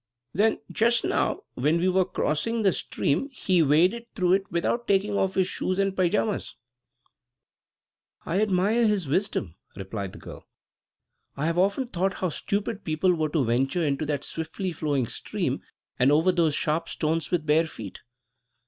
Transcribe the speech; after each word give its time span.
"Then, 0.33 0.57
just 0.71 1.05
now, 1.05 1.41
when 1.53 1.77
we 1.77 1.87
were 1.87 2.05
crossing 2.05 2.63
the 2.63 2.71
stream, 2.73 3.29
he 3.29 3.61
waded 3.61 4.07
through 4.15 4.33
it 4.33 4.51
without 4.51 4.87
taking 4.87 5.15
off 5.15 5.35
his 5.35 5.45
shoes 5.47 5.77
and 5.77 5.95
paijamas." 5.95 6.55
"I 8.25 8.41
admire 8.41 8.87
his 8.87 9.07
wisdom," 9.07 9.57
replied 9.75 10.13
the 10.13 10.17
girl. 10.17 10.47
"I 11.37 11.45
have 11.45 11.59
often 11.59 11.85
thought 11.89 12.15
how 12.15 12.29
stupid 12.29 12.83
people 12.83 13.13
were 13.13 13.29
to 13.29 13.45
venture 13.45 13.85
into 13.85 14.07
that 14.07 14.23
swiftly 14.23 14.71
flowing 14.71 15.05
stream 15.05 15.61
and 15.99 16.11
over 16.11 16.31
those 16.31 16.55
sharp 16.55 16.89
stones 16.89 17.29
with 17.29 17.45
bare 17.45 17.67
feet. 17.67 17.99